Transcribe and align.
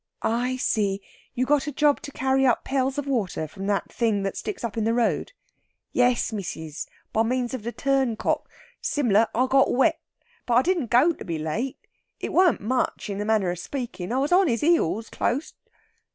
"I 0.23 0.55
see, 0.57 0.99
you 1.35 1.45
got 1.45 1.67
a 1.67 1.71
job 1.71 2.01
to 2.01 2.11
carry 2.11 2.43
up 2.43 2.63
pails 2.63 2.97
of 2.97 3.05
water 3.05 3.47
from 3.47 3.67
that 3.67 3.91
thing 3.93 4.23
that 4.23 4.35
sticks 4.35 4.63
up 4.63 4.75
in 4.75 4.83
the 4.83 4.95
road?" 4.95 5.31
"Yes, 5.93 6.33
missis; 6.33 6.87
by 7.13 7.21
means 7.21 7.53
of 7.53 7.61
the 7.61 7.71
turncock. 7.71 8.49
Sim'lar 8.81 9.27
I 9.35 9.45
got 9.45 9.71
wet. 9.75 10.01
But 10.47 10.55
I 10.55 10.63
didn't 10.63 10.89
go 10.89 11.11
to 11.13 11.23
be 11.23 11.37
late. 11.37 11.77
It 12.19 12.33
warn't 12.33 12.61
much, 12.61 13.11
in 13.11 13.19
the 13.19 13.25
manner 13.25 13.51
of 13.51 13.59
speakin'. 13.59 14.11
I 14.11 14.17
was 14.17 14.31
on 14.31 14.47
his 14.47 14.63
'eels, 14.63 15.07
clost." 15.11 15.53